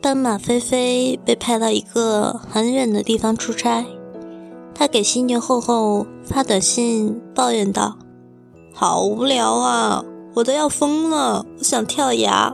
[0.00, 3.86] 斑马菲菲被派到一个很远的地方出差，
[4.74, 7.96] 他给犀牛厚厚发短信抱怨道
[8.74, 12.52] ：“好无聊啊，我都要疯了，我想跳崖。”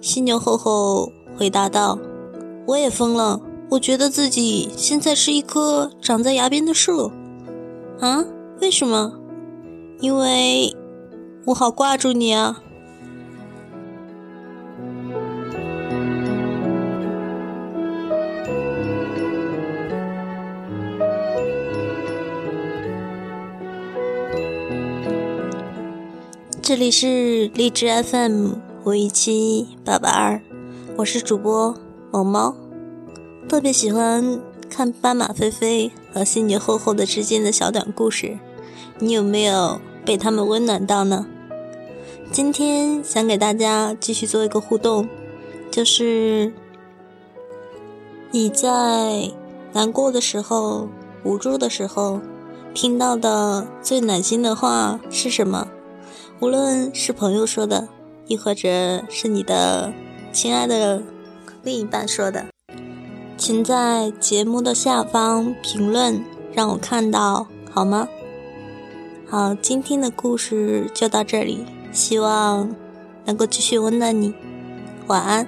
[0.00, 1.98] 犀牛厚厚回答道
[2.68, 3.40] ：“我也疯了，
[3.70, 7.10] 我觉得自己现在是一棵长在崖边的树。”
[8.02, 8.24] 啊？
[8.60, 9.12] 为什么？
[10.00, 10.74] 因为
[11.44, 12.60] 我好挂住你啊。
[26.60, 30.42] 这里是荔枝 FM 五一七八八二，
[30.96, 31.72] 我是主播
[32.10, 32.56] 萌猫，
[33.48, 34.40] 特别喜欢
[34.72, 38.38] 看斑马菲菲和仙女厚厚的之间的小短故事，
[38.98, 41.26] 你有没有被他们温暖到呢？
[42.30, 45.06] 今天想给大家继续做一个互动，
[45.70, 46.50] 就是
[48.30, 49.30] 你在
[49.74, 50.88] 难过的时候、
[51.22, 52.22] 无助的时候，
[52.72, 55.68] 听到的最暖心的话是什么？
[56.40, 57.88] 无论是朋友说的，
[58.26, 59.92] 亦或者是你的
[60.32, 61.02] 亲爱的
[61.62, 62.46] 另一半说的，
[63.44, 68.08] 请在节目的下方评论，让我看到好吗？
[69.28, 72.72] 好，今天的故事就到这里，希望
[73.24, 74.32] 能够继续温暖你。
[75.08, 75.44] 晚安。